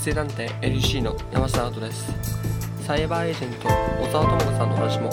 [0.00, 2.10] 生団体 LC の山下アートです。
[2.86, 3.68] サイバーエージェント
[4.02, 5.10] 小沢智子さんの話も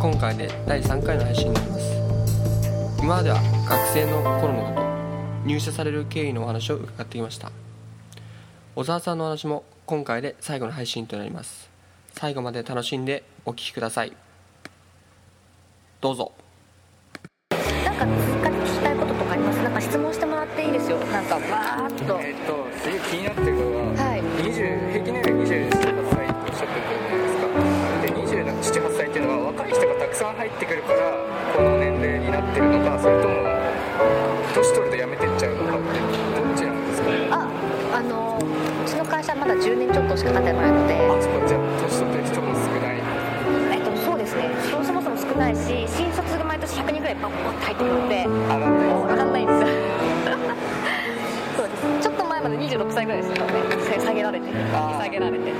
[0.00, 1.96] 今回で第3回の配信になります。
[3.00, 7.50] 今までは学生の頃のこと入社される経緯のお話を伺ってきました。
[8.76, 11.68] 小沢さんの話も今回で最後の配信となります。
[12.12, 14.12] 最後まで楽しんでお聴きください。
[16.00, 16.30] どうぞ。
[17.50, 19.60] なんか追加で聞きたいこととかあります？
[19.60, 20.98] なんか質問してもらっていいですよ。
[20.98, 22.20] なんかわーっと。
[22.20, 22.69] えっと
[30.40, 31.18] 入ってくるから
[31.54, 33.44] この年齢になってるのかそれとも
[34.56, 36.08] 年取ると辞めてっちゃうのかってど
[36.40, 37.44] っちなんですかあ
[37.92, 38.48] あのう
[38.88, 40.96] ちの会社まだ10年ちょっとしか経ってないので。
[40.96, 42.96] あそこじゃあ年取ってる人も少ない。
[43.76, 44.48] えっとそうですね。
[44.64, 49.60] そそもそも少ないし新卒が毎年100人ぐらいバンバンって入ってくるので上がんない上がんないんです。
[51.60, 51.84] そうです。
[52.00, 53.52] ちょっと前まで26歳ぐらいですよね。
[54.00, 55.52] 下げられて下げられて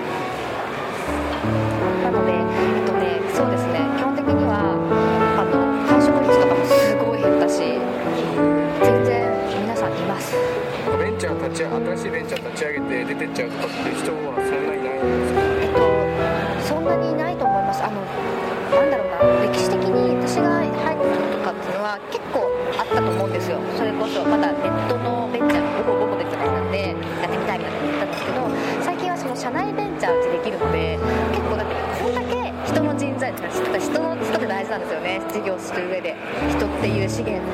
[35.60, 36.16] する上で。
[36.50, 37.44] 人っていう資源。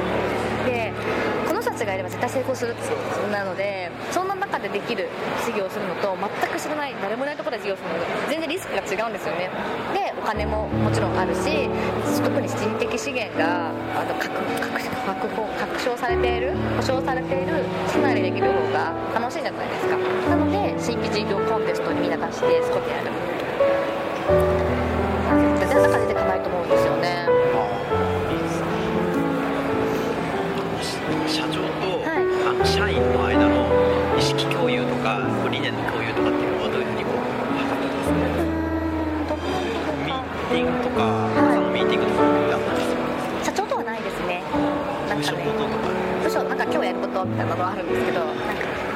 [0.67, 0.93] で、
[1.47, 2.75] この人たちがいれば絶対成功する
[3.31, 5.09] なのでそんな中でできる
[5.45, 9.51] 事業をするのと全く知らない誰もいないところで事業をするのと全然リスクが違うんですよね
[9.95, 11.69] でお金ももちろんあるし
[12.23, 19.97] 特に人的資源があの確確確保確証されている保証されている社内でできる方が楽しいじゃないですか
[20.29, 23.03] なので新規事業コンテストにみんな出してそこでや
[24.61, 24.66] る
[35.77, 38.25] 理念の共有とかっていうのはどういうふうにこう図ってますか。
[40.07, 41.53] ミーティングとか、はい。
[41.53, 44.42] 朝のミーティングとかやったりするんですか社長とはないですね。
[45.09, 45.33] なんか
[46.23, 48.42] 部署なんか今日やることみたいなのはあるんですけどなんか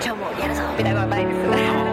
[0.02, 1.89] 今日もやるぞみたいなのはないです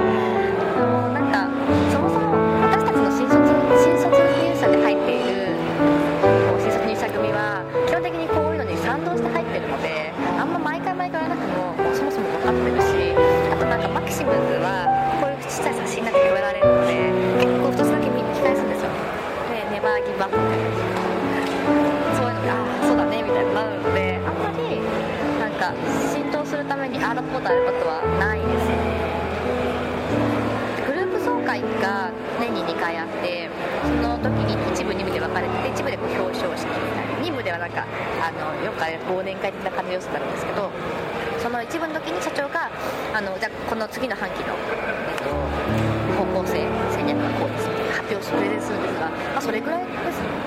[26.98, 28.74] にああだこうだやることはないです
[30.90, 32.10] グループ総会が
[32.40, 33.50] 年に2回あって
[33.86, 37.86] その時に1部2部で分かれてて1部でこう表彰式みたいな2部ではなんか
[38.22, 40.72] あのよくある忘年会的な感じの様子になるんですけど
[41.38, 42.72] その1部の時に社長が
[43.14, 45.30] あのじゃあこの次の半期の、えっと、
[46.18, 50.47] 方向性戦略がこうですって発表してプレゼンするんですが、まあ、それぐらいです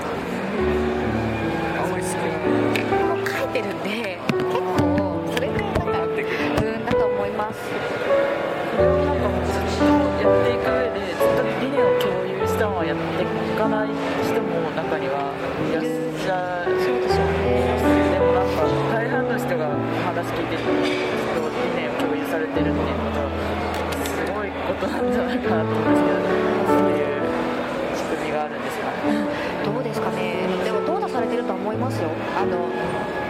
[31.41, 32.09] ると思いますよ。
[32.37, 32.69] あの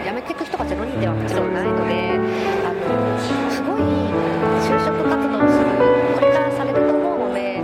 [0.04, 2.20] 辞めていく人が0人ではもちろんないので
[2.66, 3.18] あの
[3.48, 3.82] すごい
[4.60, 5.72] 就職活動をする
[6.14, 7.62] これからされると思うので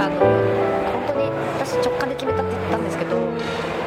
[0.00, 1.28] あの本当に
[1.58, 3.18] 私直感で決めたって言ったんですけど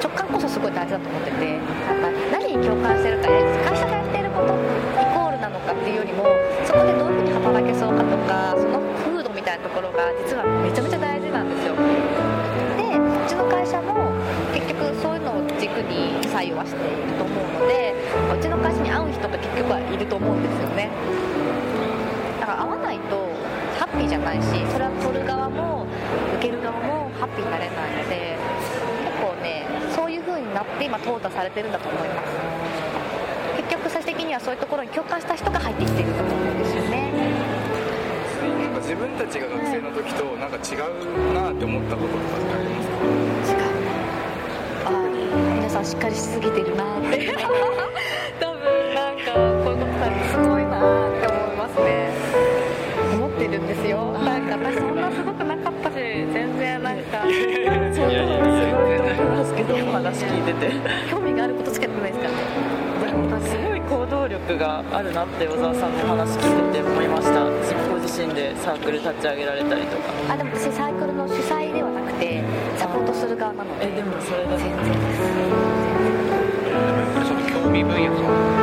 [0.03, 4.53] 直感こそすごい大事だと思っててなんか何に共感してるか会社がやっていること
[4.99, 6.28] イコールなのかっていうよりも
[6.67, 10.92] そこでどういうふうに働けそうかとかその風土みたいなところが実はめちゃめちゃ
[16.63, 20.87] はしていると思うのでうちの会社に合う人って結局はいると思うんですよね。
[22.39, 23.27] だから合わないと
[23.79, 25.85] ハッピーじゃないしそれは取る側も
[26.39, 28.39] 受ける側もハッピーになれないので
[29.03, 32.31] 結構ねそういう風になって今淘汰されてるんだと思います。
[33.59, 37.11] 結局最終的にはそういうところに共感した人が入ってきていると思うんですよね。
[38.83, 43.63] 自分たちが学生の時となんか違うなって思ったこととかってありますか？
[43.63, 43.71] 違う。
[43.71, 43.72] あ
[45.84, 47.35] しっかりしすぎてるなって。
[48.40, 49.32] 多分なんか
[49.64, 49.78] こうい
[50.32, 52.09] すごいなって思いますね。
[53.14, 54.12] 思ってるんですよ。
[54.14, 55.96] なんか私そんなすごくなかったし
[56.34, 57.24] 全然なんか。
[57.24, 60.72] そういやいすごいと思いますけど話聞いてて
[61.09, 67.46] 興味があることしかやってないですからねすごい行動力があるなって小沢さんの話聞いてて思いました
[67.90, 71.92] ご自身でサークル立ち上げられたりとかあでも私サークルの主催では
[73.13, 73.93] トする側なので。
[73.93, 74.63] えでもそれだけ。
[74.63, 74.89] 全然。
[74.89, 75.21] です
[76.71, 78.62] やっぱりその興味分野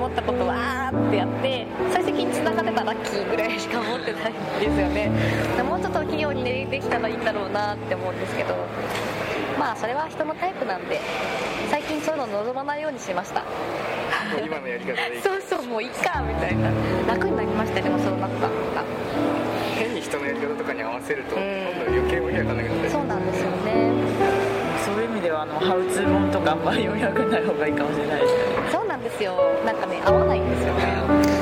[0.00, 5.10] あえず興味持ったことはあーってやって最終的に繋がってたらラッキーぐらいしか思ってないんですよね。
[5.68, 8.54] もうちょっと企業にねできたらいいんだろうなって思うんですけど
[9.58, 11.00] まあそれは人のタイプなんで
[11.70, 13.42] 最近そういうの望まないようにしました。
[14.44, 15.22] 今のやり方でいい。
[15.22, 16.70] そうそうもういいかみたいな。
[17.06, 18.84] 楽になりましたでもそうなったのが
[19.74, 21.42] 変に人のやり方とかに合わせるとうん。
[21.42, 23.92] 今度余計わけわかんなくなってそうなんですよね。
[24.84, 28.40] そういう意味ではあのハウツー本とかあんまり読みたくない方がいいかもしれないですね。
[28.72, 29.32] そうなんですよ。
[29.64, 30.84] なんかね合わないんですよね。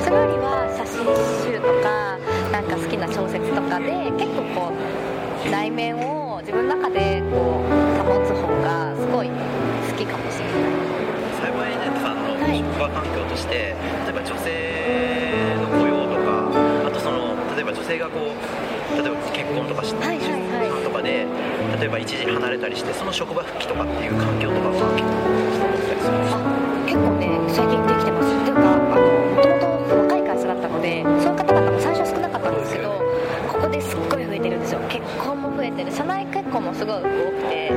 [0.04, 1.02] それよりは写真
[1.42, 2.14] 集とか
[2.54, 7.74] なんか好きな小説とかで結構こう内面を自分の中でこう
[8.06, 9.34] 保つ方がすごい好
[9.98, 10.70] きかもしれない。
[11.42, 12.58] サイバーエージェントさんのはい。
[12.58, 13.74] 職場環境として、
[14.06, 16.46] 例えば女性の雇用とか
[16.86, 18.38] あとその例えば女性がこう
[18.94, 20.84] 例えば結婚とかして、はいはいはい。
[20.86, 21.26] とかで
[21.80, 28.32] 例えば一時離れたりしてその職場復帰とかっていう環境とかは結構してたりするんですかあ結構ね最近できてます。
[28.32, 28.80] っていうかも
[29.42, 32.88] ともと若い会社だったのでそういう方々も最初少なかったんですけど
[33.52, 34.80] ここですっごい増えてるんですよ。
[34.88, 35.92] 結婚も増えてる。
[35.92, 37.06] 社内結婚もすごい多く
[37.50, 37.70] て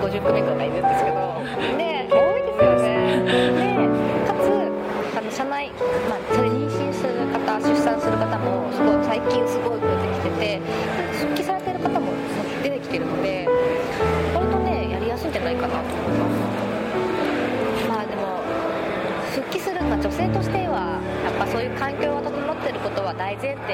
[0.00, 1.09] 4050組ぐらいいるんですけど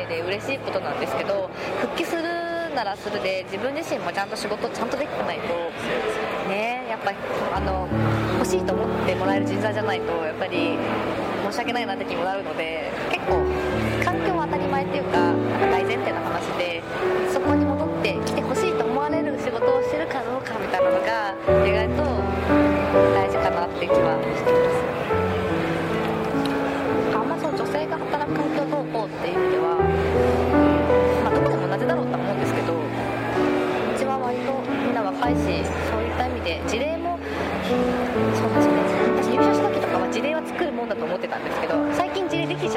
[0.05, 1.49] で嬉しいことなんですけど
[1.81, 2.23] 復帰する
[2.75, 5.49] ならするで自分自身もちゃんと仕事ちゃんとできてないと
[6.49, 7.13] ねやっぱ
[7.57, 7.89] あの
[8.35, 10.77] 欲しいと思ってもらえる人材じゃないとやっぱり
[11.49, 13.41] 申し訳ないなって気もなるので結構
[14.05, 15.33] 環境は当たり前っていうか
[15.73, 16.83] 大前提の話で
[17.33, 21.33] そこに戻ってきてほしいと思われる仕事をしてるかどうかみたいなのが
[21.65, 22.03] 意外と
[23.15, 24.66] 大事かなって気はしてます。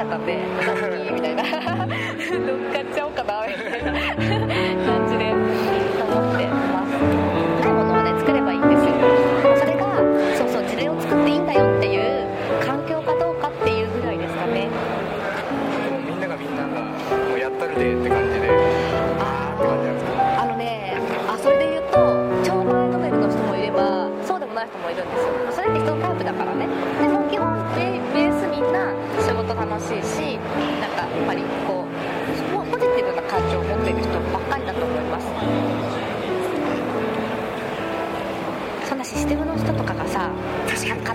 [0.00, 1.42] ちゃったんでさっきみたいな。
[2.40, 2.99] 乗っかっちゃ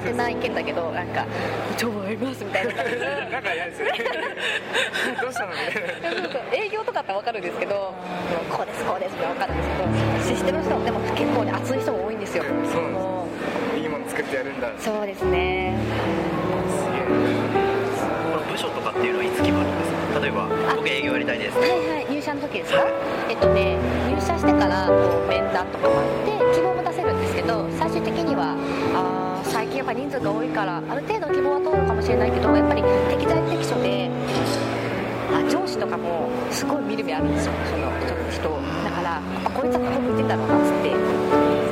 [0.06, 1.26] 勝手な意見だけどなんか
[1.78, 2.74] 「超合います」みたいな。
[2.74, 3.94] 感じでなんか嫌ですよね。
[5.22, 6.22] どうしたのみたいな。
[6.22, 7.94] そうそう営業とかって分かるんですけど
[8.52, 12.44] こうですこうですって分かるんですけどシステムの人でも結構ね熱い人も多いんですよ。
[12.44, 12.76] そうなんです。
[12.78, 13.28] も
[13.78, 14.68] いいもの作ってやるんだ。
[14.68, 15.74] うそうですね。
[18.52, 20.20] 部署とかっていうのはいつ決まるんですか？
[20.22, 21.58] 例えば僕営業やりたいです。
[21.60, 22.74] はいはい入社の時です。
[22.74, 22.86] か
[23.30, 23.78] えっとね
[24.10, 24.94] 入社してからこ
[25.26, 28.56] う面談とかもあって希望も出せるんですけど最終的には
[28.96, 34.10] あー最近やっぱ人数が多いからある程度希望は通るかもしれないけどやっぱり適材適所で
[35.34, 37.54] あ上司とかもすごい見る目あるんですよ。
[37.70, 37.92] その
[38.32, 38.50] 人
[38.84, 40.94] だからあこいつはここ向いてんだろうなっつってや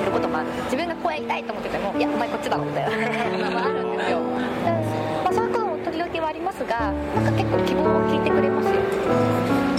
[0.06, 0.48] ることもある。
[0.65, 3.50] 自分がこうやりたいと思っててもいやお前こっちだろみたいな。
[3.50, 4.20] のも あるんですよ。
[4.20, 4.72] で
[5.24, 9.73] まあ、そういうことも時々はありますがなんか結構希望を聞いてくれますよ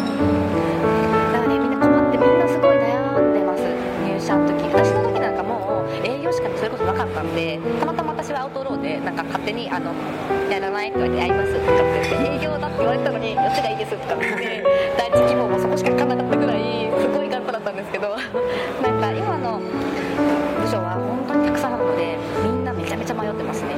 [7.25, 9.93] んでたまたま私はアウトローでなんか勝手にあの
[10.50, 14.64] 「やらない?」って言われて「やります」とかって言って営業だって言われたのに「よっちがいいです」とかって言って
[14.99, 18.09] 第一希望もそこしか書かなかったぐらいすごい頑張だったんですけど
[18.83, 23.75] なんか今の部署は本当にたくさんあるのでみんなめちゃめちゃ迷ってますね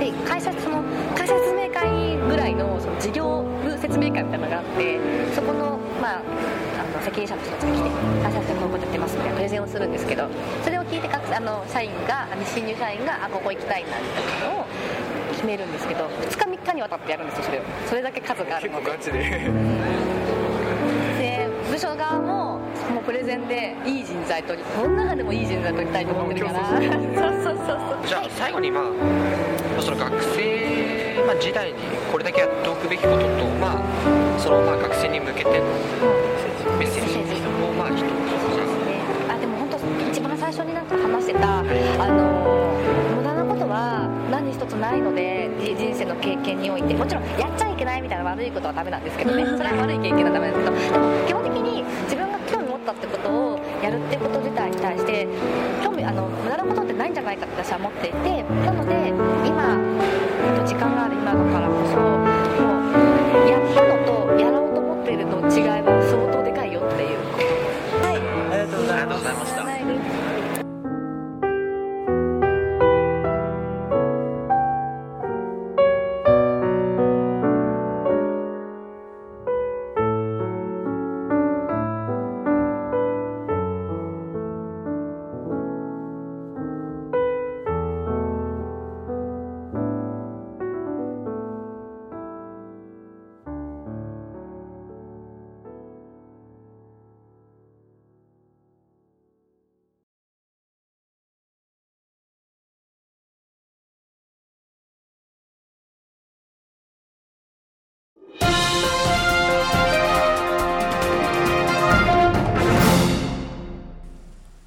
[0.00, 0.82] で会社その
[1.16, 4.98] 会社説明会ぐらいのその事業部説明会みたいなのがあって
[5.34, 5.71] そこの
[6.02, 7.90] まあ、あの責任者の人たちが来て
[8.24, 10.28] 会社でこういうことやってますみたいなプレゼンをするんですけど
[10.64, 14.64] それを聞いて各あの社員があの新入社員があここ行きたいなみたいなのを
[15.30, 19.18] 決めるんですけど2日3日にわたってやるんですよそれをそれだけ数があるので結構ガチで
[21.22, 22.58] で部署側も
[22.92, 26.66] もうプレゼンでいい人材取りこの中でもいい人材取りたいと思ってるから。
[26.68, 27.72] そうそうそうそ
[28.04, 28.08] う。
[28.08, 28.84] じゃあ最後にまあ
[29.80, 31.78] その学生まあ時代に
[32.10, 35.66] これだけやっておくべきこととまあそのまあ学生に向けての
[36.78, 38.02] メッセージをまあ一つ
[39.30, 39.76] あでも本当
[40.10, 41.62] 一番最初になんか話してたあ
[42.08, 42.80] の
[43.16, 49.44] 無駄なことは何一つないのでじ人生の経験においてもちろんやっちゃいけないみたいな悪いことはダメなんですけどね。
[49.44, 55.26] それは悪い経験はダメなんですけどでも基本的に自分が興味持ったってことをやるってこと自体に対して
[55.82, 59.12] 興味あの無駄なことってないんじゃないかって私は思っていてなので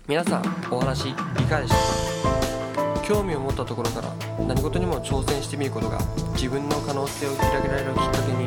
[0.08, 4.14] 皆さんお話いかがでしたか興味を持ったところから
[4.46, 5.98] 何事にも挑戦してみることが
[6.34, 8.46] 自分の可能性を広げられるきっかけに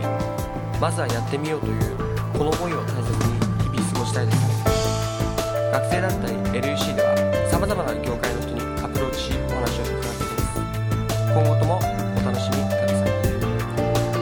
[0.81, 1.97] まずはやってみようという
[2.39, 4.39] この思いを大切に日々過ごしたいです。
[4.39, 4.55] ね
[5.73, 6.31] 学生団体
[6.63, 10.59] LUC ではさまざまな業界の人にアプローチしお話を伺っています。
[11.35, 11.81] 今後ともお
[12.23, 13.11] 楽しみください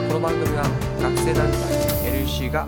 [0.09, 0.65] この番組は
[1.01, 1.53] 学生団体
[2.25, 2.67] LUC が